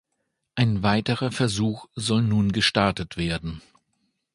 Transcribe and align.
Ein 0.55 0.81
weiterer 0.81 1.31
Versuch 1.31 1.85
soll 1.93 2.23
nun 2.23 2.53
gestartet 2.53 3.17
werden. 3.17 3.61